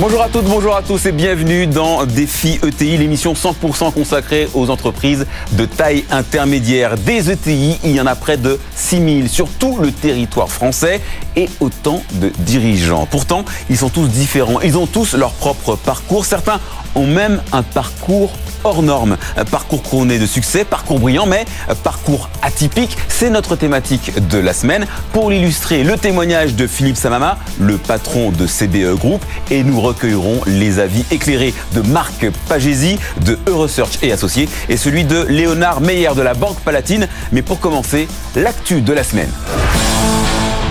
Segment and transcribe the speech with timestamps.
[0.00, 4.68] Bonjour à toutes, bonjour à tous et bienvenue dans Défi ETI, l'émission 100% consacrée aux
[4.68, 6.96] entreprises de taille intermédiaire.
[6.96, 11.00] Des ETI, il y en a près de 6000 sur tout le territoire français
[11.36, 13.06] et autant de dirigeants.
[13.08, 16.26] Pourtant, ils sont tous différents, ils ont tous leur propre parcours.
[16.26, 16.58] Certains
[16.96, 18.32] ont même un parcours
[18.64, 19.16] hors norme.
[19.36, 21.44] Un parcours couronné de succès, parcours brillant, mais
[21.82, 22.96] parcours atypique.
[23.08, 24.86] C'est notre thématique de la semaine.
[25.12, 30.40] Pour l'illustrer, le témoignage de Philippe Samama, le patron de CBE Group, et nous recueillerons
[30.46, 36.10] les avis éclairés de Marc Pagési de Eurosearch et Associés et celui de Léonard Meyer
[36.16, 37.08] de la Banque Palatine.
[37.32, 39.30] Mais pour commencer, l'actu de la semaine.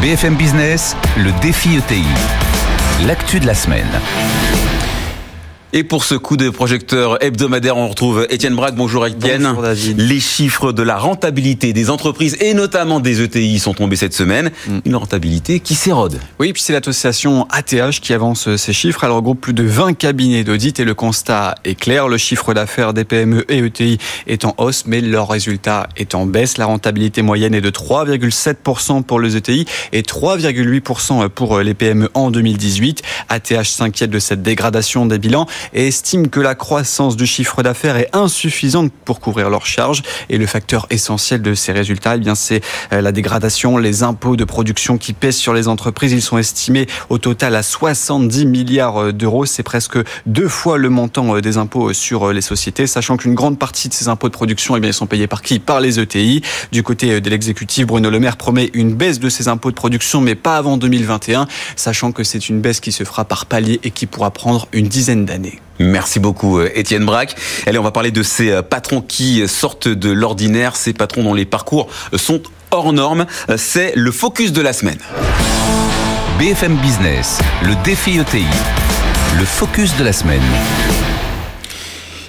[0.01, 2.03] BFM Business, le défi ETI.
[3.07, 3.87] L'actu de la semaine.
[5.75, 8.75] Et pour ce coup de projecteur hebdomadaire, on retrouve Étienne Braque.
[8.75, 9.41] Bonjour Étienne.
[9.41, 9.99] Bonjour David.
[9.99, 14.51] Les chiffres de la rentabilité des entreprises et notamment des ETI sont tombés cette semaine.
[14.67, 14.79] Mm.
[14.85, 16.19] Une rentabilité qui s'érode.
[16.39, 19.03] Oui, puis c'est l'association ATH qui avance ces chiffres.
[19.03, 22.07] Elle regroupe plus de 20 cabinets d'audit et le constat est clair.
[22.07, 23.97] Le chiffre d'affaires des PME et ETI
[24.27, 26.59] est en hausse, mais leur résultat est en baisse.
[26.59, 32.29] La rentabilité moyenne est de 3,7% pour les ETI et 3,8% pour les PME en
[32.29, 33.01] 2018.
[33.29, 37.97] ATH s'inquiète de cette dégradation des bilans et estime que la croissance du chiffre d'affaires
[37.97, 40.01] est insuffisante pour couvrir leurs charges.
[40.29, 42.61] Et le facteur essentiel de ces résultats, eh bien, c'est
[42.91, 46.11] euh, la dégradation, les impôts de production qui pèsent sur les entreprises.
[46.11, 49.45] Ils sont estimés au total à 70 milliards euh, d'euros.
[49.45, 53.59] C'est presque deux fois le montant euh, des impôts sur les sociétés, sachant qu'une grande
[53.59, 55.59] partie de ces impôts de production, eh bien, ils sont payés par qui?
[55.59, 56.41] Par les ETI.
[56.71, 60.21] Du côté de l'exécutif, Bruno Le Maire promet une baisse de ces impôts de production,
[60.21, 63.91] mais pas avant 2021, sachant que c'est une baisse qui se fera par palier et
[63.91, 65.52] qui pourra prendre une dizaine d'années.
[65.79, 67.35] Merci beaucoup euh, Étienne Braque.
[67.65, 71.33] Allez, on va parler de ces euh, patrons qui sortent de l'ordinaire, ces patrons dont
[71.33, 73.25] les parcours sont hors normes.
[73.49, 74.99] Euh, c'est le focus de la semaine.
[76.39, 78.45] BFM Business, le défi ETI,
[79.37, 80.41] le focus de la semaine.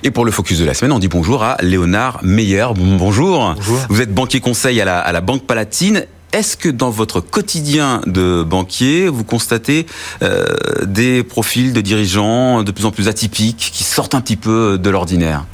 [0.03, 2.67] Et pour le focus de la semaine, on dit bonjour à Léonard Meyer.
[2.77, 3.55] Bonjour.
[3.57, 3.79] bonjour.
[3.89, 8.01] Vous êtes banquier conseil à la, à la Banque Palatine est-ce que dans votre quotidien
[8.07, 9.87] de banquier, vous constatez
[10.23, 10.45] euh,
[10.85, 14.91] des profils de dirigeants de plus en plus atypiques qui sortent un petit peu de
[14.91, 15.45] l'ordinaire?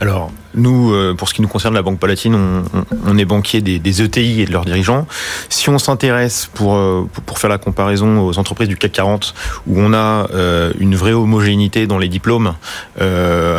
[0.00, 2.64] Alors, nous, euh, pour ce qui nous concerne, la Banque Palatine,
[3.06, 5.06] on, est banquier des, ETI et de leurs dirigeants.
[5.50, 7.06] Si on s'intéresse pour, euh,
[7.36, 9.34] faire la comparaison aux entreprises du CAC 40,
[9.66, 12.54] où on a euh, une vraie homogénéité dans les diplômes,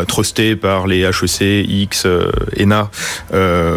[0.07, 2.07] trustés par les HEC, X,
[2.59, 2.90] ENA,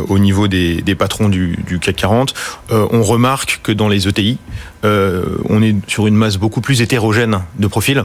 [0.09, 2.35] au niveau des, des patrons du, du, CAC 40,
[2.71, 4.39] on remarque que dans les ETI,
[4.83, 8.05] on est sur une masse beaucoup plus hétérogène de profils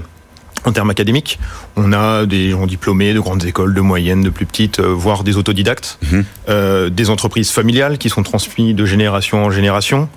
[0.65, 1.39] en termes académiques.
[1.75, 5.23] On a des gens diplômés de grandes écoles, de moyennes, de plus petites, euh, voire
[5.23, 6.19] des autodidactes, mmh.
[6.49, 10.09] euh, des entreprises familiales qui sont transmises de génération en génération.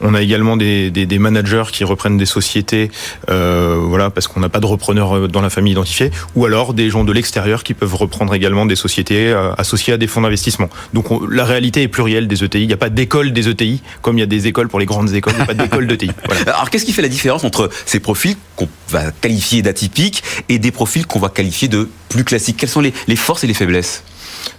[0.00, 2.90] On a également des, des, des managers qui reprennent des sociétés,
[3.30, 6.74] euh, voilà, parce qu'on n'a pas de repreneur euh, dans la famille identifié, ou alors
[6.74, 10.22] des gens de l'extérieur qui peuvent reprendre également des sociétés euh, associées à des fonds
[10.22, 10.68] d'investissement.
[10.92, 12.62] Donc on, la réalité est plurielle des ETI.
[12.62, 14.86] Il n'y a pas d'école des ETI, comme il y a des écoles pour les
[14.86, 16.10] grandes écoles, il n'y a pas d'école d'ETI.
[16.26, 16.42] Voilà.
[16.52, 20.70] Alors qu'est-ce qui fait la différence entre ces profils qu'on va qualifier d'atypiques et des
[20.70, 22.56] profils qu'on va qualifier de plus classiques?
[22.56, 24.02] Quelles sont les, les forces et les faiblesses?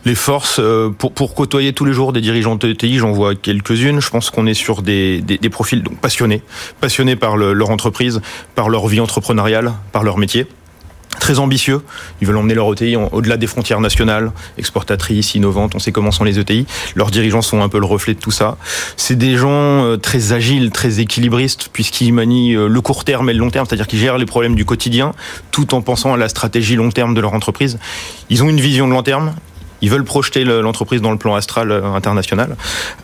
[0.06, 3.36] Les forces euh, pour, pour côtoyer tous les jours des dirigeants de TI, j'en vois
[3.36, 4.00] quelques-unes.
[4.00, 6.42] Je pense qu'on est sur des, des, des, profils donc passionnés,
[6.82, 8.22] passionnés par le, leur entreprise,
[8.56, 10.48] par leur vie entrepreneuriale, par leur métier
[11.20, 11.82] très ambitieux.
[12.22, 15.74] Ils veulent emmener leur ETI au-delà des frontières nationales, exportatrices, innovantes.
[15.76, 16.66] On sait comment sont les ETI.
[16.96, 18.58] Leurs dirigeants sont un peu le reflet de tout ça.
[18.98, 23.34] C'est des gens euh, très agiles, très équilibristes, puisqu'ils manient euh, le court terme et
[23.34, 25.14] le long terme, c'est-à-dire qu'ils gèrent les problèmes du quotidien,
[25.52, 27.80] tout en pensant à la stratégie long terme de leur entreprise.
[28.30, 29.34] Ils ont une vision de long terme.
[29.82, 32.56] Ils veulent projeter l'entreprise dans le plan astral international.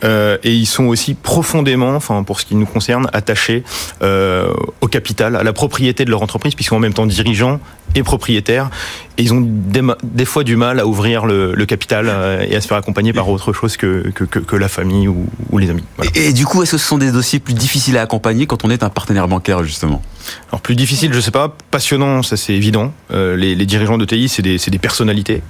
[0.04, 3.62] Euh, et ils sont aussi profondément, enfin pour ce qui nous concerne, attachés
[4.02, 7.60] euh, au capital, à la propriété de leur entreprise, puisqu'ils sont en même temps dirigeants
[7.94, 8.70] et propriétaires.
[9.18, 12.56] Et ils ont des, des fois du mal à ouvrir le, le, capital euh, et
[12.56, 15.58] à se faire accompagner par autre chose que, que, que, que la famille ou, ou
[15.58, 15.84] les amis.
[15.96, 16.10] Voilà.
[16.14, 18.64] Et, et, du coup, est-ce que ce sont des dossiers plus difficiles à accompagner quand
[18.64, 20.02] on est un partenaire bancaire, justement?
[20.50, 21.54] Alors, plus difficile, je sais pas.
[21.70, 22.92] Passionnant, ça c'est évident.
[23.12, 25.42] Euh, les, les, dirigeants de TI, c'est des, des, personnalités.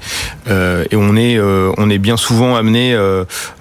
[0.48, 2.94] Euh, et on est, euh, on est bien souvent amené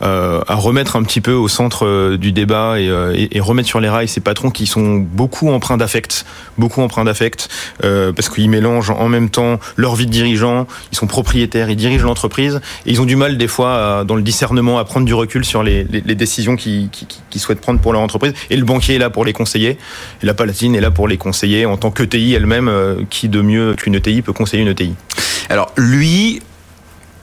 [0.02, 3.90] à remettre un petit peu au centre du débat et, et, et, remettre sur les
[3.90, 6.26] rails ces patrons qui sont beaucoup empreints d'affect.
[6.58, 7.50] Beaucoup empreints d'affect.
[7.80, 12.06] parce qu'ils mélangent en même temps leur vie de dirigeant, ils sont propriétaires, ils dirigent
[12.06, 15.46] l'entreprise, et ils ont du mal des fois dans le discernement à prendre du recul
[15.46, 18.34] sur les, décisions qu'ils qui, qui souhaitent prendre pour leur entreprise.
[18.50, 19.78] Et le banquier est là pour les conseiller,
[20.22, 23.76] la Palatine est là pour les conseiller en tant qu'ETI elle-même, euh, qui de mieux
[23.76, 24.94] qu'une ETI peut conseiller une ETI.
[25.50, 26.42] Alors lui,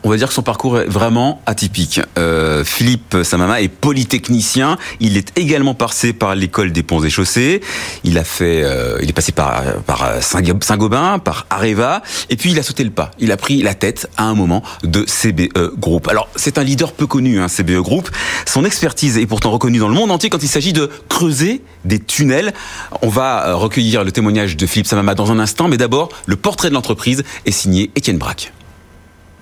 [0.08, 2.00] on va dire que son parcours est vraiment atypique.
[2.16, 4.78] Euh, Philippe Samama est polytechnicien.
[5.00, 7.60] Il est également passé par l'école des ponts et chaussées.
[8.04, 12.58] Il a fait, euh, il est passé par, par Saint-Gobain, par Areva, et puis il
[12.58, 13.10] a sauté le pas.
[13.18, 16.08] Il a pris la tête à un moment de CBE Group.
[16.08, 18.08] Alors c'est un leader peu connu, hein, CBE Group.
[18.46, 21.98] Son expertise est pourtant reconnue dans le monde entier quand il s'agit de creuser des
[21.98, 22.54] tunnels.
[23.02, 26.70] On va recueillir le témoignage de Philippe Samama dans un instant, mais d'abord le portrait
[26.70, 28.54] de l'entreprise est signé Étienne Braque.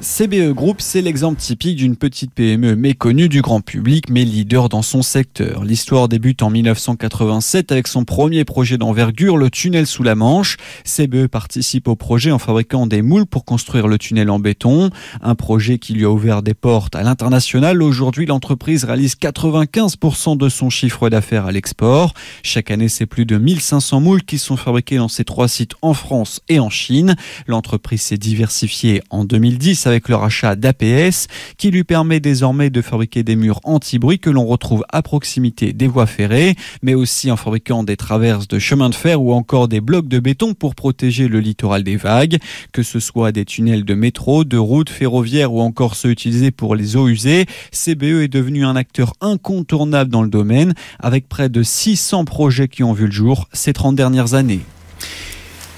[0.03, 4.83] CBE Group, c'est l'exemple typique d'une petite PME méconnue du grand public, mais leader dans
[4.83, 5.65] son secteur.
[5.65, 10.59] L'histoire débute en 1987 avec son premier projet d'envergure, le tunnel sous la Manche.
[10.85, 14.91] CBE participe au projet en fabriquant des moules pour construire le tunnel en béton.
[15.23, 17.83] Un projet qui lui a ouvert des portes à l'international.
[17.83, 22.13] Aujourd'hui, l'entreprise réalise 95% de son chiffre d'affaires à l'export.
[22.43, 25.95] Chaque année, c'est plus de 1500 moules qui sont fabriqués dans ces trois sites en
[25.95, 27.17] France et en Chine.
[27.47, 33.23] L'entreprise s'est diversifiée en 2010 avec le rachat d'APS qui lui permet désormais de fabriquer
[33.23, 37.83] des murs anti-bruit que l'on retrouve à proximité des voies ferrées, mais aussi en fabriquant
[37.83, 41.41] des traverses de chemin de fer ou encore des blocs de béton pour protéger le
[41.41, 42.39] littoral des vagues,
[42.73, 46.75] que ce soit des tunnels de métro, de routes ferroviaires ou encore ceux utilisés pour
[46.75, 47.47] les eaux usées.
[47.73, 52.83] CBE est devenu un acteur incontournable dans le domaine avec près de 600 projets qui
[52.83, 54.61] ont vu le jour ces 30 dernières années.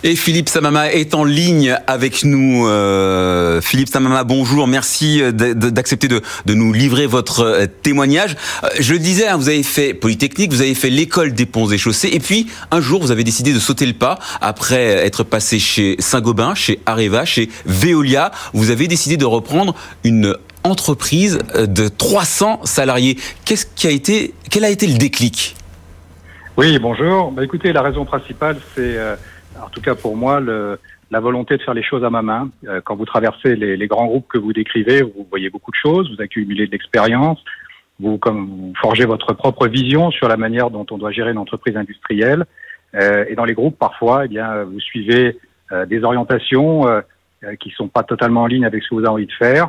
[0.05, 2.69] Et Philippe Samama est en ligne avec nous.
[2.69, 4.69] Euh, Philippe Samama, bonjour.
[4.69, 8.37] Merci d'accepter de, nous livrer votre euh, témoignage.
[8.63, 11.69] Euh, je le disais, hein, vous avez fait Polytechnique, vous avez fait l'école des ponts
[11.69, 15.25] et chaussées, et puis un jour, vous avez décidé de sauter le pas après être
[15.25, 18.31] passé chez Saint-Gobain, chez Areva, chez Veolia.
[18.53, 19.75] Vous avez décidé de reprendre
[20.05, 23.19] une entreprise de 300 salariés.
[23.45, 25.57] Qu'est-ce qui a été, quel a été le déclic?
[26.57, 27.33] Oui, bonjour.
[27.33, 28.97] Bah, écoutez, la raison principale, c'est
[29.65, 30.79] en tout cas pour moi, le,
[31.11, 32.51] la volonté de faire les choses à ma main.
[32.67, 35.77] Euh, quand vous traversez les, les, grands groupes que vous décrivez, vous voyez beaucoup de
[35.77, 37.43] choses, vous accumulez de l'expérience,
[38.01, 41.39] vous, comme, vous forgez votre propre vision sur la manière dont on doit gérer une
[41.39, 42.45] entreprise industrielle.
[42.95, 45.39] Euh, et dans les groupes, parfois, eh bien, vous suivez
[45.73, 47.01] euh, des orientations euh,
[47.61, 49.69] qui sont pas totalement en ligne avec ce que vous avez envie de faire.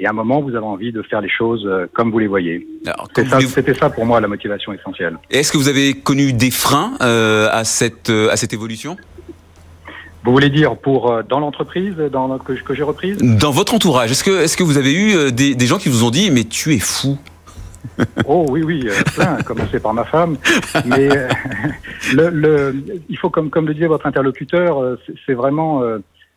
[0.00, 2.64] Et à un moment, vous avez envie de faire les choses comme vous les voyez.
[3.48, 5.18] C'était ça, pour moi la motivation essentielle.
[5.28, 8.96] Est-ce que vous avez connu des freins à cette à cette évolution?
[10.28, 14.10] Vous voulez dire pour euh, dans l'entreprise dans que, que j'ai reprise Dans votre entourage,
[14.10, 16.30] est-ce que est-ce que vous avez eu euh, des, des, gens qui vous ont dit
[16.30, 17.18] mais tu es fou?
[18.26, 20.36] Oh oui oui euh, plein, à commencer par ma femme.
[20.84, 21.08] Mais
[22.14, 25.82] le, le, il faut comme comme le disait votre interlocuteur, c'est vraiment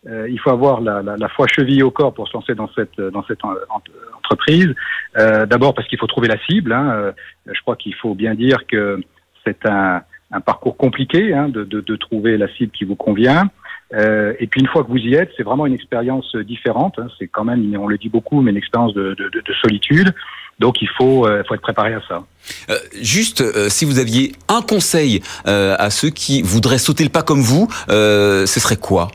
[0.06, 3.00] il faut avoir la, la, la, foi cheville au corps pour se lancer dans cette
[3.02, 4.74] dans cette entreprise.
[5.16, 6.72] D'abord parce qu'il faut trouver la cible.
[6.72, 7.12] Hein.
[7.46, 9.02] Je crois qu'il faut bien dire que
[9.44, 10.02] c'est un,
[10.32, 13.50] un parcours compliqué hein, de, de, de, trouver la cible qui vous convient.
[13.94, 16.98] Euh, et puis une fois que vous y êtes, c'est vraiment une expérience différente.
[16.98, 17.08] Hein.
[17.20, 20.14] C'est quand même, on le dit beaucoup, mais une expérience de, de, de solitude.
[20.60, 22.24] Donc il faut, euh, faut être préparé à ça.
[22.70, 27.10] Euh, juste, euh, si vous aviez un conseil euh, à ceux qui voudraient sauter le
[27.10, 29.10] pas comme vous, ce serait quoi?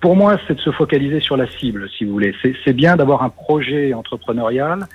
[0.00, 2.34] Pour moi, c'est de se focaliser sur la cible, si vous voulez.
[2.64, 4.86] C'est bien d'avoir un projet entrepreneurial,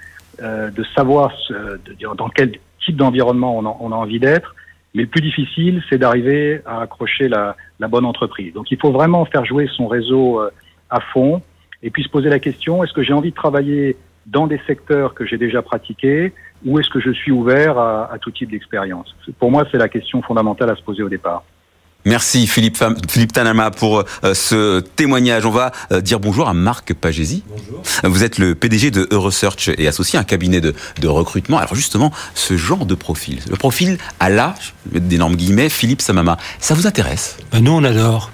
[0.42, 2.54] de savoir ce, de, dans quel
[2.84, 4.56] type d'environnement on, on, a envie d'être,
[4.94, 8.54] mais le plus difficile, c'est d'arriver à accrocher la, bonne entreprise.
[8.54, 10.50] Donc il faut vraiment faire jouer son réseau euh,
[10.90, 11.42] à fond
[11.82, 15.14] et puis se poser la question, est-ce que j'ai envie de travailler dans des secteurs
[15.14, 16.34] que j'ai déjà pratiqués
[16.66, 19.16] ou est-ce que je suis ouvert à tout type d'expérience?
[19.40, 21.46] Pour moi, c'est la question fondamentale à se poser au départ.
[22.10, 25.46] Merci Philippe, Philippe Tanama pour euh, ce témoignage.
[25.46, 27.44] On va euh, dire bonjour à Marc Pagési.
[27.48, 27.84] Bonjour.
[28.04, 31.60] Vous êtes le PDG de Eurosearch et associé à un cabinet de, de, recrutement.
[31.60, 34.56] Alors justement, ce genre de profil, le profil à la,
[34.92, 37.38] d'énormes guillemets, Philippe Samama, ça vous intéresse?
[37.52, 38.32] Ben Nous, on adore.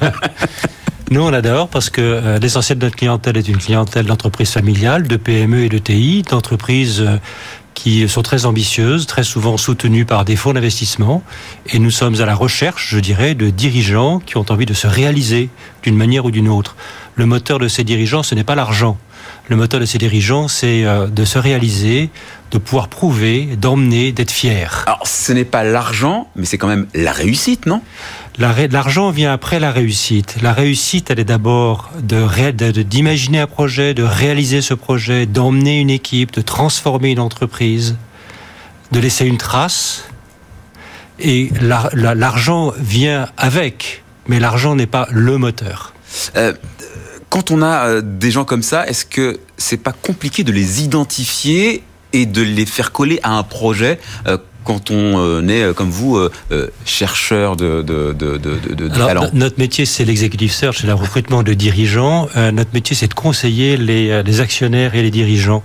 [1.10, 5.08] Nous, on adore parce que euh, l'essentiel de notre clientèle est une clientèle d'entreprises familiales,
[5.08, 7.18] de PME et de TI, d'entreprises euh,
[7.76, 11.22] qui sont très ambitieuses, très souvent soutenues par des fonds d'investissement.
[11.68, 14.88] Et nous sommes à la recherche, je dirais, de dirigeants qui ont envie de se
[14.88, 15.50] réaliser
[15.82, 16.74] d'une manière ou d'une autre.
[17.14, 18.96] Le moteur de ces dirigeants, ce n'est pas l'argent.
[19.48, 22.10] Le moteur de ces dirigeants, c'est euh, de se réaliser,
[22.50, 24.84] de pouvoir prouver, d'emmener, d'être fier.
[24.86, 27.82] Alors, ce n'est pas l'argent, mais c'est quand même la réussite, non?
[28.38, 30.36] L'argent vient après la réussite.
[30.42, 36.32] La réussite, elle est d'abord d'imaginer un projet, de réaliser ce projet, d'emmener une équipe,
[36.32, 37.96] de transformer une entreprise,
[38.92, 40.04] de laisser une trace.
[41.18, 41.50] Et
[41.94, 45.94] l'argent vient avec, mais l'argent n'est pas le moteur.
[46.36, 46.52] Euh,
[47.30, 50.82] quand on a euh, des gens comme ça, est-ce que c'est pas compliqué de les
[50.82, 56.18] identifier et de les faire coller à un projet euh, quand on est, comme vous,
[56.84, 61.42] chercheur de, de, de, de, de talent Notre métier, c'est l'executive search, c'est le recrutement
[61.42, 62.28] de dirigeants.
[62.52, 65.62] notre métier, c'est de conseiller les, les actionnaires et les dirigeants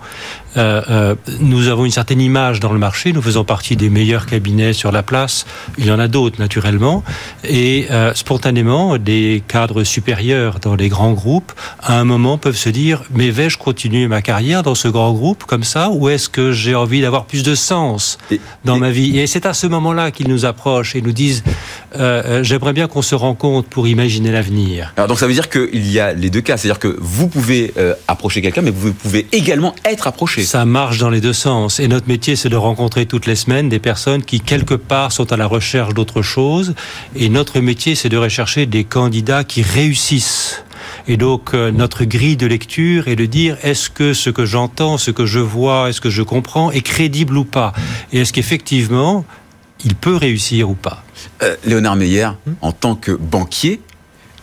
[0.58, 4.25] euh, euh, nous avons une certaine image dans le marché, nous faisons partie des meilleurs
[4.25, 5.46] cabinets sur la place,
[5.77, 7.03] il y en a d'autres naturellement,
[7.43, 12.70] et euh, spontanément, des cadres supérieurs dans les grands groupes, à un moment peuvent se
[12.70, 16.51] dire, mais vais-je continuer ma carrière dans ce grand groupe comme ça, ou est-ce que
[16.51, 18.17] j'ai envie d'avoir plus de sens
[18.65, 19.20] dans ma vie?
[19.20, 21.43] Et c'est à ce moment-là qu'ils nous approchent et nous disent,
[21.93, 24.93] j'aimerais bien qu'on se rencontre pour imaginer l'avenir.
[24.98, 27.74] Alors donc ça veut dire qu'il y a les deux cas, c'est-à-dire que vous pouvez
[28.08, 30.40] approcher quelqu'un, mais vous pouvez également être approché.
[30.43, 31.79] Ça marche dans les deux sens.
[31.79, 35.31] Et notre métier, c'est de rencontrer toutes les semaines des personnes qui, quelque part, sont
[35.31, 36.74] à la recherche d'autre chose.
[37.15, 40.63] Et notre métier, c'est de rechercher des candidats qui réussissent.
[41.07, 44.98] Et donc euh, notre grille de lecture est de dire est-ce que ce que j'entends,
[44.98, 47.74] ce que je vois, est-ce que je comprends est crédible ou pas?
[48.12, 49.25] Et est-ce qu'effectivement
[49.83, 51.03] il peut réussir ou pas?
[51.43, 52.29] Euh, Léonard Meyer,
[52.62, 53.81] en tant que banquier,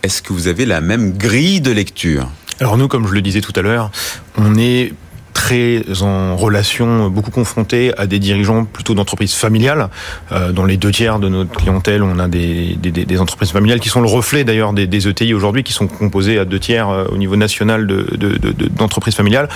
[0.03, 2.29] est-ce que vous avez la même grille de lecture?
[2.59, 3.89] Alors nous, comme je le disais tout à l'heure,
[4.37, 4.93] on est
[5.39, 9.87] très en relation, beaucoup confrontés à des dirigeants plutôt d'entreprises familiales.
[10.33, 13.79] Euh, dans les deux tiers de notre clientèle, on a des, des, des entreprises familiales
[13.79, 16.89] qui sont le reflet d'ailleurs des, des, ETI aujourd'hui, qui sont composées à deux tiers
[16.89, 19.47] euh, au niveau national d'entreprises de, de, familiales.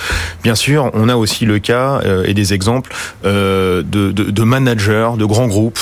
[0.42, 5.26] Bien sûr, on a aussi le cas euh, et des exemples de, de, managers, de
[5.26, 5.80] grands groupes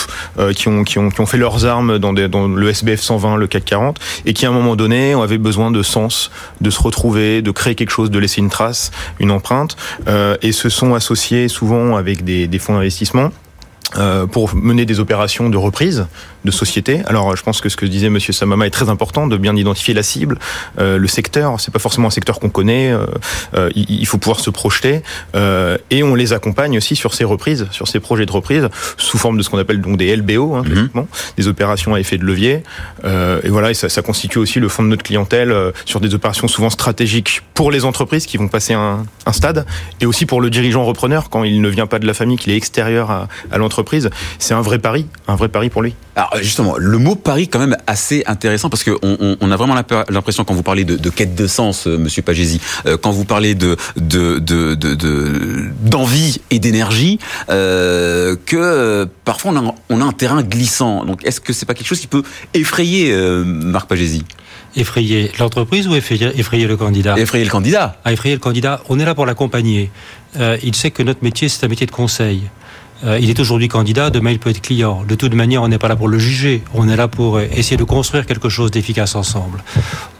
[0.56, 3.36] qui, ont, qui, ont, qui ont fait leurs armes dans, des, dans le SBF 120,
[3.36, 6.80] le CAC 40, et qui à un moment donné avaient besoin de sens, de se
[6.82, 8.90] retrouver, de créer quelque chose, de laisser une trace,
[9.20, 9.76] une empreinte.
[10.08, 13.30] Euh, et se sont associés souvent avec des, fonds d'investissement
[13.96, 16.06] euh, pour mener des opérations de reprise
[16.44, 17.02] de société.
[17.06, 19.94] Alors, je pense que ce que disait Monsieur Samama est très important de bien identifier
[19.94, 20.38] la cible,
[20.78, 21.60] euh, le secteur.
[21.60, 22.92] C'est pas forcément un secteur qu'on connaît.
[22.92, 23.06] Euh,
[23.54, 25.02] euh il faut pouvoir se projeter
[25.34, 29.18] euh, et on les accompagne aussi sur ces reprises, sur ces projets de reprise, sous
[29.18, 31.02] forme de ce qu'on appelle donc des LBO, hein, mm
[31.36, 32.62] des opérations à effet de levier.
[33.04, 36.48] et voilà, et ça, ça, constitue aussi le fond de notre clientèle sur des opérations
[36.48, 39.66] souvent stratégiques pour les entreprises qui vont passer un, un, stade,
[40.00, 42.52] et aussi pour le dirigeant repreneur quand il ne vient pas de la famille, qu'il
[42.52, 44.10] est extérieur à, à l'entreprise.
[44.38, 45.94] C'est un vrai pari, un vrai pari pour lui.
[46.14, 49.74] Alors justement, le mot pari quand même assez intéressant parce qu'on on, on, a vraiment
[49.74, 53.24] l'impression quand vous parlez de, de quête de sens, euh, Monsieur Pagési, euh, quand vous
[53.24, 54.72] parlez de d'envie
[56.32, 61.06] de, de, et d'énergie, euh, que euh, parfois on a, on a, un terrain glissant.
[61.06, 64.24] Donc est-ce que c'est pas quelque chose qui peut effrayer Marc Pagési
[64.76, 67.18] Effrayer l'entreprise ou effrayer, effrayer, le candidat?
[67.18, 68.00] Effrayer le candidat.
[68.04, 69.90] À effrayer le candidat, on est là pour l'accompagner.
[70.38, 72.50] il sait que notre métier, c'est un métier de conseil.
[73.04, 75.02] Euh, il est aujourd'hui candidat, demain il peut être client.
[75.06, 77.46] De toute manière, on n'est pas là pour le juger, on est là pour euh,
[77.52, 79.62] essayer de construire quelque chose d'efficace ensemble.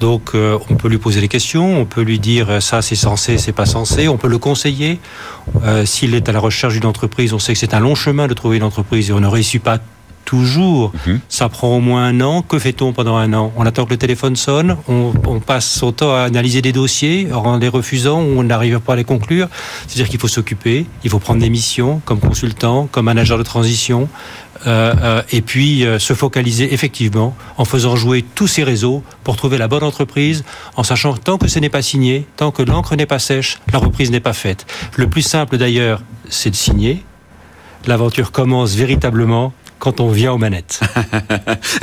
[0.00, 3.38] Donc euh, on peut lui poser des questions, on peut lui dire ça c'est censé,
[3.38, 4.98] c'est pas censé, on peut le conseiller.
[5.84, 8.34] S'il est à la recherche d'une entreprise, on sait que c'est un long chemin de
[8.34, 9.78] trouver une entreprise et on ne réussit pas
[10.32, 10.92] toujours.
[11.06, 11.20] Mhm.
[11.28, 12.40] Ça prend au moins un an.
[12.40, 13.52] Que fait-on pendant un an?
[13.58, 17.58] On attend que le téléphone sonne, on, passe son temps à analyser des dossiers en
[17.58, 19.48] les refusant ou on n'arrive pas à les conclure.
[19.86, 24.08] C'est-à-dire qu'il faut s'occuper, il faut prendre des missions comme consultant, comme manager de transition,
[24.66, 29.36] euh, euh, et puis euh, se focaliser effectivement en faisant jouer tous ces réseaux pour
[29.36, 30.44] trouver la bonne entreprise,
[30.76, 33.58] en sachant que tant que ce n'est pas signé, tant que l'encre n'est pas sèche,
[33.70, 34.64] la reprise n'est pas faite.
[34.96, 37.04] Le plus simple d'ailleurs, c'est de signer.
[37.86, 40.80] L'aventure commence véritablement quand on vient aux manettes.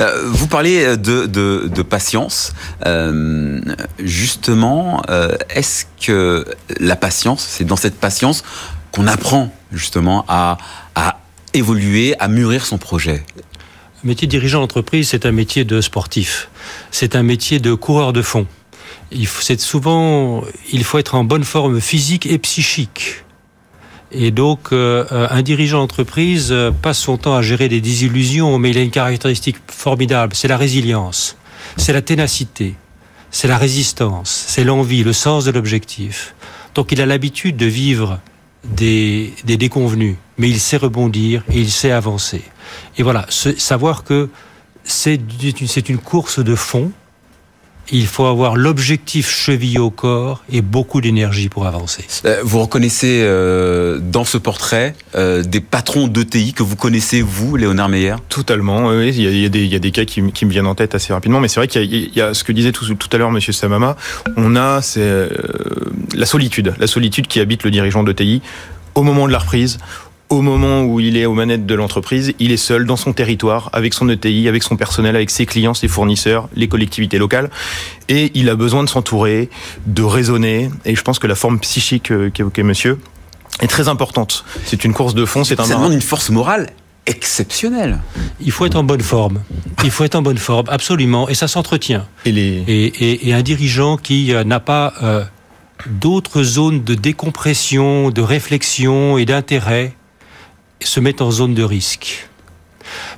[0.00, 2.54] Euh, vous parlez de, de, de patience.
[2.86, 3.60] Euh,
[3.98, 6.46] justement, euh, est-ce que
[6.78, 8.42] la patience, c'est dans cette patience
[8.92, 10.56] qu'on apprend justement à,
[10.94, 11.18] à
[11.52, 13.24] évoluer, à mûrir son projet?
[14.02, 16.48] Le métier de dirigeant d'entreprise, c'est un métier de sportif.
[16.90, 18.46] C'est un métier de coureur de fond.
[19.10, 23.24] Il faut, souvent, il faut être en bonne forme physique et psychique.
[24.12, 28.70] Et donc, euh, un dirigeant d'entreprise euh, passe son temps à gérer des désillusions, mais
[28.70, 31.36] il a une caractéristique formidable, c'est la résilience,
[31.76, 32.74] c'est la ténacité,
[33.30, 36.34] c'est la résistance, c'est l'envie, le sens de l'objectif.
[36.74, 38.18] Donc, il a l'habitude de vivre
[38.64, 42.42] des, des déconvenus, mais il sait rebondir et il sait avancer.
[42.98, 44.28] Et voilà, savoir que
[44.82, 46.90] c'est une course de fond,
[47.92, 52.04] il faut avoir l'objectif chevillé au corps et beaucoup d'énergie pour avancer.
[52.24, 57.56] Euh, vous reconnaissez euh, dans ce portrait euh, des patrons d'ETI que vous connaissez, vous,
[57.56, 58.16] Léonard Meyer?
[58.28, 59.12] Totalement, oui.
[59.16, 60.94] Il y, a, des, il y a des cas qui, qui, me viennent en tête
[60.94, 63.18] assez rapidement, mais c'est vrai qu'il y, y, a ce que disait tout, tout à
[63.18, 63.96] l'heure Monsieur Samama,
[64.36, 64.80] on a
[66.14, 68.42] la solitude, la solitude qui habite le dirigeant d'ETI
[68.94, 69.78] au moment de la reprise,
[70.30, 73.68] au moment où il est aux manettes de l'entreprise, il est seul dans son territoire,
[73.72, 77.50] avec son ETI, avec son personnel, avec ses clients, ses fournisseurs, les collectivités locales.
[78.08, 79.50] Et il a besoin de s'entourer,
[79.86, 80.70] de raisonner.
[80.84, 82.98] Et je pense que la forme psychique euh, qu'évoquait monsieur
[83.60, 84.44] est très importante.
[84.64, 85.64] C'est une course de fond, c'est un...
[85.64, 86.68] Ça demande une force morale
[87.06, 87.98] exceptionnel.
[88.40, 89.40] Il faut être en bonne forme.
[89.82, 92.06] Il faut être en bonne forme, absolument, et ça s'entretient.
[92.24, 92.62] Et, les...
[92.68, 95.24] et, et, et, un dirigeant qui euh, n'a pas euh,
[95.88, 99.96] d'autres zones de décompression, de réflexion et d'intérêt
[100.82, 102.28] se met en zone de risque.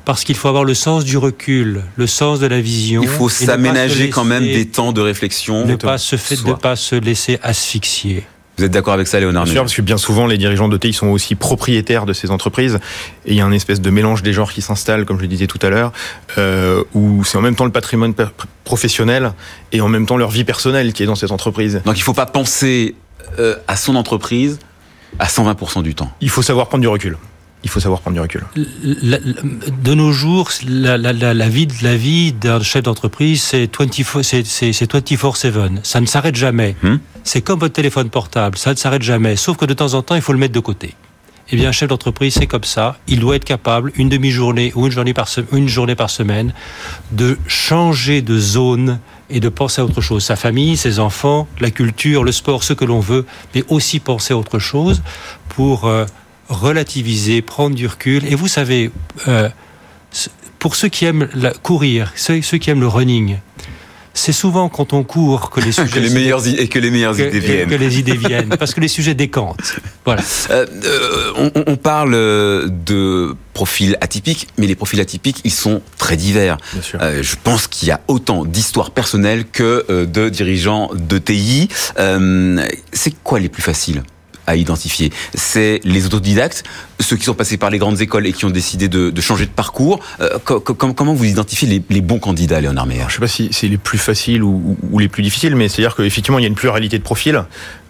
[0.04, 3.02] Parce qu'il faut avoir le sens du recul, le sens de la vision.
[3.02, 5.64] Il faut s'aménager quand même des temps de réflexion.
[5.64, 8.24] Ne pas se, fait, ne pas se laisser asphyxier.
[8.58, 10.92] Vous êtes d'accord avec ça, Léonard Bien sûr, parce que bien souvent, les dirigeants d'ETI
[10.92, 12.80] sont aussi propriétaires de ces entreprises.
[13.24, 15.28] Et il y a un espèce de mélange des genres qui s'installe, comme je le
[15.28, 15.92] disais tout à l'heure,
[16.36, 18.12] euh, où c'est en même temps le patrimoine
[18.64, 19.32] professionnel
[19.72, 21.80] et en même temps leur vie personnelle qui est dans cette entreprise.
[21.86, 22.94] Donc il ne faut pas penser
[23.38, 24.58] euh, à son entreprise
[25.18, 26.12] à 120% du temps.
[26.20, 27.16] Il faut savoir prendre du recul
[27.64, 28.44] il faut savoir prendre du recul.
[28.54, 35.82] De nos jours, la, la, la, la vie, la vie d'un chef d'entreprise, c'est 24-7.
[35.82, 36.76] Ça ne s'arrête jamais.
[36.82, 36.96] Hmm?
[37.24, 39.36] C'est comme votre téléphone portable, ça ne s'arrête jamais.
[39.36, 40.94] Sauf que de temps en temps, il faut le mettre de côté.
[41.50, 42.96] Eh bien, un chef d'entreprise, c'est comme ça.
[43.08, 46.54] Il doit être capable, une demi-journée ou une journée, par une journée par semaine,
[47.10, 50.24] de changer de zone et de penser à autre chose.
[50.24, 54.34] Sa famille, ses enfants, la culture, le sport, ce que l'on veut, mais aussi penser
[54.34, 55.02] à autre chose
[55.50, 55.84] pour...
[55.84, 56.06] Euh,
[56.52, 58.24] relativiser, prendre du recul.
[58.26, 58.90] Et vous savez,
[59.28, 59.48] euh,
[60.58, 63.38] pour ceux qui aiment la, courir, ceux, ceux qui aiment le running,
[64.14, 67.18] c'est souvent quand on court que les sujets que les meilleures et que les meilleures
[67.18, 67.68] idées viennent.
[67.68, 69.76] Que les idées viennent, parce que les sujets décantent.
[70.04, 70.22] Voilà.
[70.50, 76.16] Euh, euh, on, on, parle de profils atypiques, mais les profils atypiques, ils sont très
[76.16, 76.58] divers.
[77.00, 81.68] Euh, je pense qu'il y a autant d'histoires personnelles que de dirigeants de TI.
[81.98, 84.02] Euh, c'est quoi les plus faciles?
[84.46, 85.12] À identifier.
[85.34, 86.64] C'est les autodidactes,
[87.00, 89.50] ceux qui sont passés par les grandes écoles et qui ont décidé de, changer de
[89.50, 90.00] parcours.
[90.20, 93.02] Euh, comment vous identifiez les, les, bons candidats, Léonard Meyer?
[93.02, 95.68] Je ne sais pas si c'est les plus faciles ou, ou, les plus difficiles, mais
[95.68, 97.44] c'est-à-dire qu'effectivement, il y a une pluralité de profils.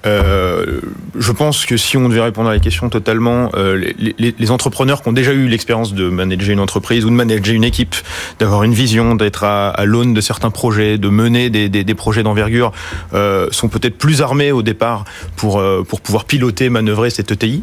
[0.06, 0.80] Euh,
[1.16, 5.09] je pense que si on devait répondre à la question totalement, euh, les, entrepreneurs qui
[5.09, 7.94] ont déjà eu l'expérience de manager une entreprise ou de manager une équipe,
[8.38, 12.73] d'avoir une vision, d'être à, l'aune de certains projets, de mener des projets d'envergure,
[13.14, 15.04] euh, sont peut-être plus armés au départ
[15.37, 17.62] pour, euh, pour pouvoir piloter, manœuvrer cette ETI.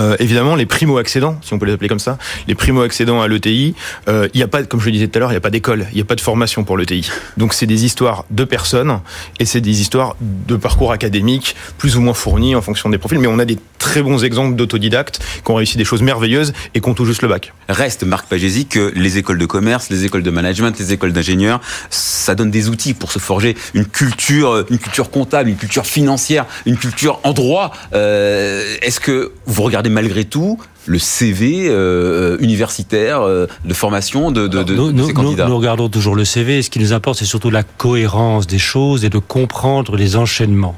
[0.00, 3.74] Euh, évidemment, les primo-accédants, si on peut les appeler comme ça, les primo-accédants à l'ETI,
[4.08, 5.40] euh, il n'y a pas, comme je le disais tout à l'heure, il n'y a
[5.40, 7.10] pas d'école, il n'y a pas de formation pour l'ETI.
[7.36, 9.00] Donc c'est des histoires de personnes
[9.38, 13.18] et c'est des histoires de parcours académiques plus ou moins fournis en fonction des profils.
[13.18, 16.80] Mais on a des très bons exemples d'autodidactes qui ont réussi des choses merveilleuses et
[16.80, 17.52] qui ont tout juste le bac.
[17.68, 21.60] Reste, Marc Pagési, que les écoles de commerce, les écoles de management, les écoles d'ingénieurs,
[21.90, 26.46] ça donne des outils pour se forger une culture, une culture comptable, une culture financière,
[26.64, 27.72] une culture en droit.
[27.92, 34.48] Euh, Est-ce que vous regardez malgré tout le CV euh, universitaire euh, de formation de,
[34.48, 36.62] de, de, nous, ces candidats nous, nous, regardons toujours le CV.
[36.62, 40.76] Ce qui nous importe, c'est surtout la cohérence des choses et de comprendre les enchaînements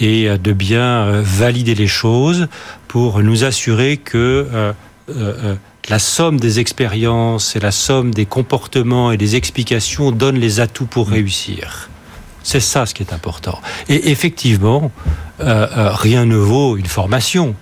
[0.00, 2.48] et de bien valider les choses
[2.88, 4.46] pour nous assurer que
[5.08, 5.54] euh, euh,
[5.88, 10.86] la somme des expériences et la somme des comportements et des explications donne les atouts
[10.86, 11.90] pour réussir.
[12.42, 13.60] C'est ça ce qui est important.
[13.88, 14.90] Et effectivement,
[15.40, 17.54] euh, rien ne vaut une formation.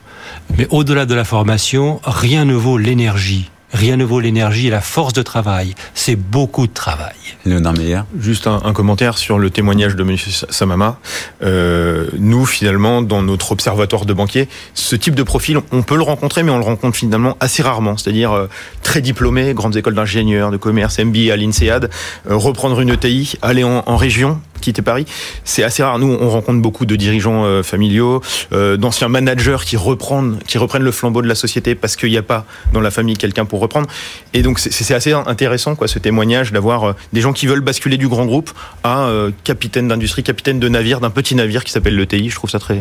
[0.59, 3.51] Mais au-delà de la formation, rien ne vaut l'énergie.
[3.75, 5.75] Rien ne vaut l'énergie et la force de travail.
[5.95, 7.17] C'est beaucoup de travail.
[7.45, 10.17] Léonard Meyer Juste un, un, commentaire sur le témoignage de M.
[10.17, 10.99] Samama.
[11.43, 16.03] Euh, nous, finalement, dans notre observatoire de banquiers, ce type de profil, on peut le
[16.03, 17.97] rencontrer, mais on le rencontre finalement assez rarement.
[17.97, 18.47] C'est-à-dire euh,
[18.85, 21.91] très diplômé, grandes écoles d'ingénieurs, de commerce, MBA à l'INSEAD,
[22.31, 25.07] euh, reprendre une ETI, aller en, en région, quitter Paris,
[25.45, 25.99] c'est assez rare.
[25.99, 30.83] Nous, on rencontre beaucoup de dirigeants euh, familiaux, euh, d'anciens managers qui reprennent, qui reprennent
[30.83, 33.61] le flambeau de la société parce qu'il n'y a pas dans la famille quelqu'un pour
[33.61, 33.89] reprendre.
[34.33, 37.97] Et donc, c'est assez intéressant, quoi, ce témoignage d'avoir euh, des gens qui veulent basculer
[37.97, 38.51] du grand groupe
[38.83, 39.09] à
[39.45, 42.31] capitaine d'industrie, capitaine de navire, d'un petit navire qui s'appelle l'ETI.
[42.31, 42.81] Je trouve ça très,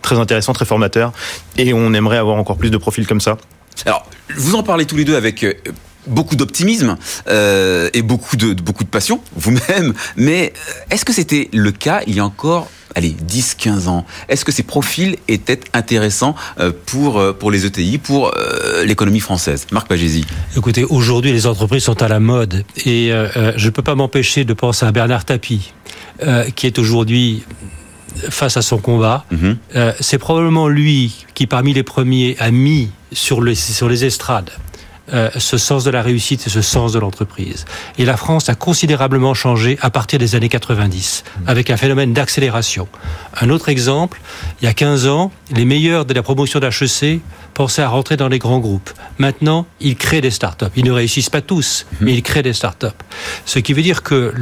[0.00, 1.12] très intéressant, très formateur.
[1.56, 3.36] Et on aimerait avoir encore plus de profils comme ça.
[3.86, 4.06] Alors,
[4.36, 5.44] vous en parlez tous les deux avec
[6.06, 6.96] beaucoup d'optimisme
[7.28, 9.94] euh, et beaucoup de, beaucoup de passion, vous-même.
[10.16, 10.52] Mais
[10.90, 14.04] est-ce que c'était le cas il y a encore allez, 10, 15 ans?
[14.28, 16.34] Est-ce que ces profils étaient intéressants
[16.86, 18.34] pour, pour les ETI, pour
[18.84, 19.66] l'économie française?
[19.72, 20.26] Marc Pagési.
[20.56, 24.44] Écoutez, aujourd'hui, les entreprises sont à la mode et euh, je ne peux pas m'empêcher
[24.44, 25.72] de penser à Bernard Tapie,
[26.22, 27.42] euh, qui est aujourd'hui
[28.30, 29.24] face à son combat.
[29.30, 29.56] Mm -hmm.
[29.76, 34.50] euh, C'est probablement lui qui, parmi les premiers, a mis sur les, sur les estrades
[35.12, 37.64] euh, ce sens de la réussite et ce sens de l'entreprise.
[37.98, 41.48] Et la France a considérablement changé à partir des années 90, mmh.
[41.48, 42.86] avec un phénomène d'accélération.
[43.40, 44.20] Un autre exemple,
[44.60, 47.20] il y a 15 ans, les meilleurs de la promotion d'HEC
[47.54, 48.90] pensaient à rentrer dans les grands groupes.
[49.18, 50.66] Maintenant, ils créent des startups.
[50.76, 51.96] Ils ne réussissent pas tous, mmh.
[52.00, 52.86] mais ils créent des startups.
[53.44, 54.32] Ce qui veut dire que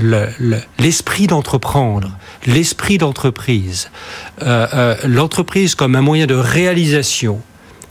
[0.79, 2.11] l'esprit le, le, d'entreprendre,
[2.47, 3.91] l'esprit d'entreprise,
[4.43, 7.41] euh, euh, l'entreprise comme un moyen de réalisation,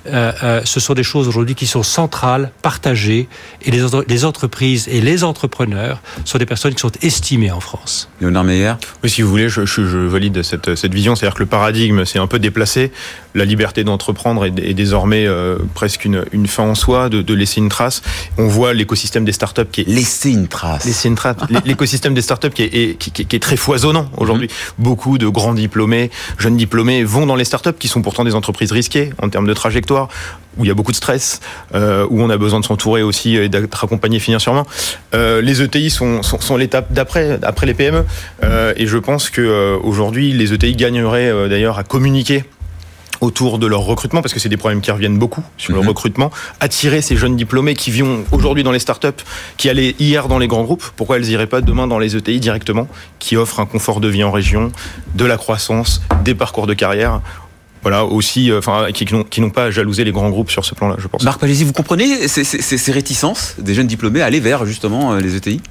[0.08, 3.28] euh, euh, ce sont des choses aujourd'hui qui sont centrales, partagées,
[3.62, 8.10] et les, les, entreprises et les entrepreneurs sont des personnes qui sont estimées en France.
[8.22, 8.74] Léonard Meyer?
[9.04, 12.06] Oui, si vous voulez, je, je, je valide cette, cette vision, c'est-à-dire que le paradigme
[12.06, 12.92] s'est un peu déplacé,
[13.36, 17.34] la liberté d'entreprendre est, est, désormais euh, presque une, une, fin en soi, de, de,
[17.34, 18.02] laisser une trace.
[18.38, 19.88] On voit l'écosystème des startups qui est...
[19.88, 20.86] Laisser une trace.
[20.86, 21.38] Laisser une trace.
[21.66, 24.48] l'écosystème des startups qui est, qui, qui, qui est très foisonnant aujourd'hui.
[24.48, 24.82] Mmh.
[24.84, 28.72] Beaucoup de grands diplômés, jeunes diplômés vont dans les startups qui sont pourtant des entreprises
[28.72, 30.10] risquées en termes de trajectoire
[30.58, 31.40] où il y a beaucoup de stress,
[31.74, 34.66] euh, où on a besoin de s'entourer aussi et d'être accompagné financièrement.
[35.14, 38.04] Euh, les ETI sont, sont, sont l'étape d'après, après les PME,
[38.44, 42.44] euh, et je pense que euh, aujourd'hui les ETI gagneraient euh, d'ailleurs à communiquer
[43.22, 45.82] autour de leur recrutement, parce que c'est des problèmes qui reviennent beaucoup sur mmh.
[45.82, 49.24] le recrutement, attirer ces jeunes diplômés qui vivent aujourd'hui dans les startups,
[49.58, 52.40] qui allaient hier dans les grands groupes, pourquoi elles n'iraient pas demain dans les ETI
[52.40, 52.88] directement,
[53.20, 54.72] qui offrent un confort de vie en région,
[55.16, 57.22] de la croissance, des parcours de carrière
[57.82, 60.98] voilà aussi enfin qui, qui n'ont pas à jalouser les grands groupes sur ce plan-là
[61.00, 64.66] je pense Marc vous comprenez ces, ces, ces, réticences des jeunes diplômés à aller vers
[64.66, 65.62] justement les ETI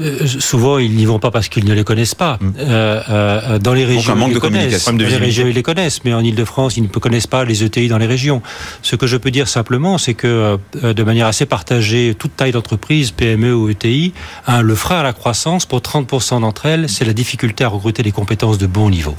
[0.00, 2.38] euh, souvent, ils n'y vont pas parce qu'ils ne les connaissent pas.
[2.40, 2.52] Mmh.
[2.58, 4.84] Euh, euh, dans les régions, ils les de connaissent.
[4.84, 7.88] Dans les régions, ils les connaissent, mais en Ile-de-France, ils ne connaissent pas les ETI
[7.88, 8.42] dans les régions.
[8.82, 13.10] Ce que je peux dire simplement, c'est que de manière assez partagée, toute taille d'entreprise,
[13.12, 14.12] PME ou ETI,
[14.46, 18.02] hein, le frein à la croissance pour 30% d'entre elles, c'est la difficulté à recruter
[18.02, 19.16] des compétences de bon niveau.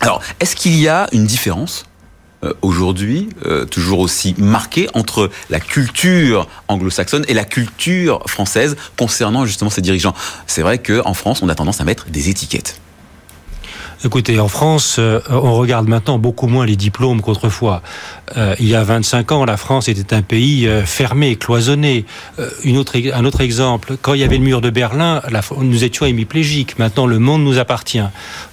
[0.00, 1.87] Alors, est-ce qu'il y a une différence
[2.44, 9.44] euh, aujourd'hui, euh, toujours aussi marquée entre la culture anglo-saxonne et la culture française concernant
[9.44, 10.14] justement ces dirigeants
[10.46, 12.80] C'est vrai qu'en France, on a tendance à mettre des étiquettes.
[14.04, 17.82] Écoutez, en France, euh, on regarde maintenant beaucoup moins les diplômes qu'autrefois.
[18.36, 22.04] Euh, il y a 25 ans, la France était un pays euh, fermé, cloisonné.
[22.76, 25.20] Autre, un autre exemple, quand il y avait le mur de Berlin,
[25.60, 26.78] nous étions hémiplégiques.
[26.78, 28.04] Maintenant, le monde nous appartient.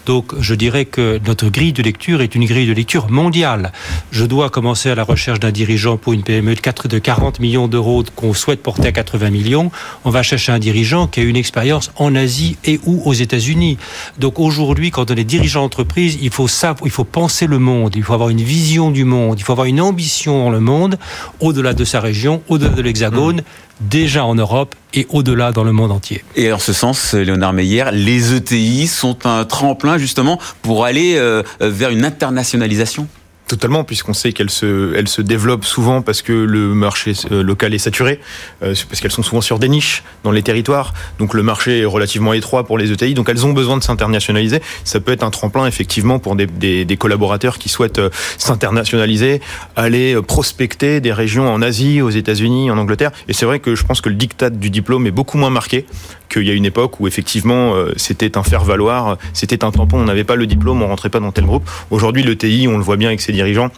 [0.08, 3.71] Donc, je dirais que notre grille de lecture est une grille de lecture mondiale.
[4.12, 7.39] Je dois commencer à la recherche d'un dirigeant pour une PME de, 4, de 40
[7.39, 9.71] millions d'euros qu'on souhaite porter à 80 millions.
[10.05, 13.77] On va chercher un dirigeant qui a une expérience en Asie et ou aux États-Unis.
[14.17, 17.93] Donc, aujourd'hui, quand on est dirigeant d'entreprise, il faut ça, il faut penser le monde,
[17.95, 20.98] il faut avoir une vision du monde, il faut avoir une ambition dans le monde,
[21.39, 23.41] au-delà de sa région, au-delà de l'Hexagone, mmh.
[23.82, 26.24] déjà en Europe et au-delà dans le monde entier.
[26.36, 31.43] Et en ce sens, Léonard Meyer, les ETI sont un tremplin justement pour aller euh,
[31.60, 33.08] vers une internationalisation?
[33.47, 37.79] Totalement, puisqu'on sait qu'elles se, elles se développent souvent parce que le marché local est
[37.79, 38.19] saturé,
[38.63, 40.95] euh, parce qu'elles sont souvent sur des niches dans les territoires.
[41.19, 44.62] Donc le marché est relativement étroit pour les ETI, donc elles ont besoin de s'internationaliser.
[44.84, 49.41] Ça peut être un tremplin effectivement pour des, collaborateurs qui souhaitent euh, s'internationaliser,
[49.75, 53.12] aller prospecter des régions en Asie, aux États-Unis, en Angleterre.
[53.27, 55.86] Et c'est vrai que je pense que le diktat du diplôme est beaucoup moins marqué
[56.29, 60.05] qu'il y a une époque où effectivement euh, c'était un faire-valoir, c'était un tampon, on
[60.05, 61.69] n'avait pas le diplôme, on rentrait pas dans tel groupe.
[61.91, 63.69] Aujourd'hui, le TI, on le voit bien avec ses dirigeants,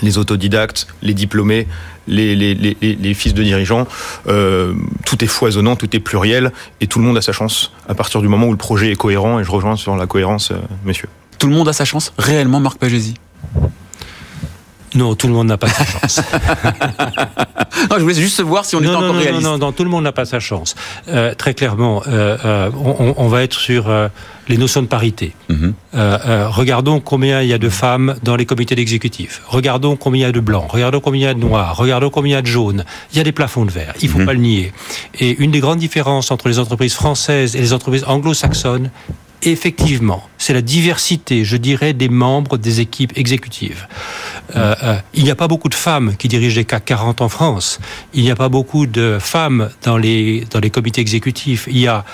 [0.00, 1.66] les autodidactes, les diplômés,
[2.08, 3.86] les, fils de dirigeants,
[4.26, 7.94] euh, tout est foisonnant, tout est pluriel, et tout le monde a sa chance à
[7.94, 10.56] partir du moment où le projet est cohérent, et je rejoins sur la cohérence, euh,
[10.84, 11.08] monsieur.
[11.38, 13.14] Tout le monde a sa chance, réellement, Marc Pagési
[14.94, 16.20] non, tout le monde n'a pas sa chance.
[17.90, 19.42] non, je voulais juste voir si on non, était non, encore non, réaliste.
[19.42, 20.74] Non, non, non, tout le monde n'a pas sa chance.
[21.08, 23.90] Euh, très clairement, euh, euh, on, on, va être sur
[24.48, 25.32] les notions de parité.
[25.48, 26.46] Mm -hmm.
[26.48, 29.42] regardons combien il y a de femmes dans les comités d'exécutif.
[29.46, 30.68] Regardons combien il y a de blancs.
[30.68, 31.76] Regardons combien il y a de noirs.
[31.76, 32.84] Regardons combien il y a de jaunes.
[33.12, 33.94] Il y a des plafonds de verre.
[34.02, 34.26] Il ne faut mm -hmm.
[34.26, 34.72] pas le nier.
[35.22, 38.90] Et une des grandes différences entre les entreprises françaises et les entreprises anglo-saxonnes,
[39.42, 43.86] effectivement, c'est la diversité, je dirais, des membres des équipes exécutives.
[44.56, 47.28] Euh, euh, il n'y a pas beaucoup de femmes qui dirigent les CAC 40 en
[47.28, 47.80] France.
[48.14, 51.68] Il n'y a pas beaucoup de femmes dans les, dans les comités exécutifs.
[51.70, 52.04] Il y a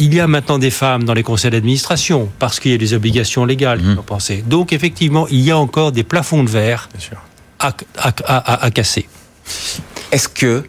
[0.00, 2.94] il y a maintenant des femmes dans les conseils d'administration parce qu'il y a des
[2.94, 3.96] obligations légales, mmh.
[4.06, 4.44] penser.
[4.46, 6.88] Donc effectivement, il y a encore des plafonds de verre
[7.58, 9.08] à, à, à, à casser.
[10.12, 10.64] Est-ce que,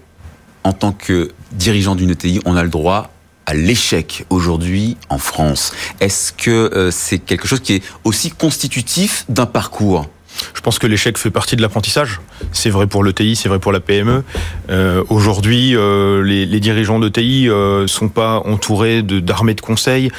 [0.63, 3.11] en tant que dirigeant d'une ETI, on a le droit
[3.53, 9.45] l'échec aujourd'hui en France Est-ce que euh, c'est quelque chose qui est aussi constitutif d'un
[9.45, 10.07] parcours?
[10.53, 12.21] Je pense que l'échec fait partie de l'apprentissage.
[12.51, 14.23] C'est vrai pour l'ETI, c'est vrai pour la PME.
[14.69, 20.11] Euh, Aujourd'hui, euh, les, dirigeants d'ETI euh, sont pas entourés d'armées de, de, conseils,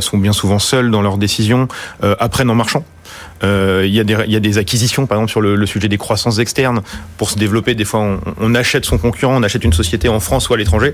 [0.00, 1.68] sont bien souvent seuls dans leurs décisions,
[2.02, 2.84] apprennent en marchant.
[3.42, 6.82] Il, y a des, acquisitions, par exemple, sur le, sujet des croissances externes.
[7.18, 10.48] Pour se développer, des fois, on achète son concurrent, on achète une société en France
[10.48, 10.92] ou à l'étranger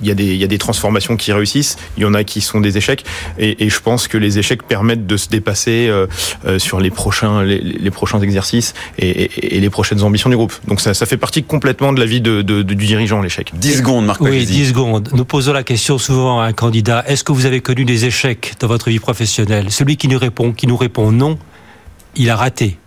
[0.00, 2.24] il y, a des, il y a des transformations qui réussissent, il y en a
[2.24, 3.04] qui sont des échecs,
[3.38, 6.06] et, et je pense que les échecs permettent de se dépasser euh,
[6.44, 10.36] euh, sur les prochains, les, les prochains exercices et, et, et, les prochaines ambitions du
[10.36, 10.54] groupe.
[10.66, 13.52] Donc ça, ça fait partie complètement de la vie de, de, de du dirigeant, l'échec.
[13.54, 15.10] 10 secondes, Marc Oui, 10 secondes.
[15.12, 18.54] Nous posons la question souvent à un candidat, est-ce que vous avez connu des échecs
[18.60, 19.70] dans votre vie professionnelle?
[19.70, 21.38] Celui qui nous répond, qui nous répond non,
[22.16, 22.78] il a raté.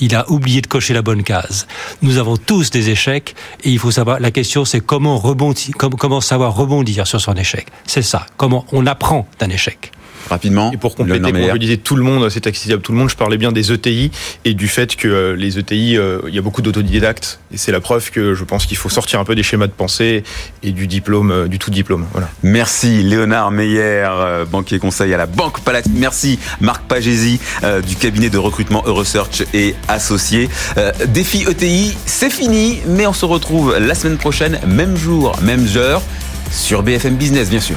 [0.00, 1.66] Il a oublié de cocher la bonne case.
[2.02, 6.20] Nous avons tous des échecs et il faut savoir, la question c'est comment rebondir, comment
[6.20, 7.66] savoir rebondir sur son échec.
[7.86, 8.26] C'est ça.
[8.36, 9.92] Comment on apprend d'un échec
[10.28, 10.72] rapidement.
[10.72, 13.10] Et pour compléter, pour je disais tout le monde, c'est accessible à tout le monde,
[13.10, 14.10] je parlais bien des ETI
[14.44, 17.72] et du fait que euh, les ETI, euh, il y a beaucoup d'autodidactes et c'est
[17.72, 20.24] la preuve que je pense qu'il faut sortir un peu des schémas de pensée
[20.62, 22.06] et du diplôme, euh, du tout diplôme.
[22.12, 22.28] Voilà.
[22.42, 24.08] Merci Léonard Meyer,
[24.50, 25.94] banquier conseil à la Banque Palatine.
[25.96, 27.40] Merci Marc Pagési
[27.86, 30.48] du cabinet de recrutement Eurosearch et associé.
[31.08, 36.02] défi ETI, c'est fini, mais on se retrouve la semaine prochaine, même jour, même heure,
[36.50, 37.76] sur BFM Business bien sûr.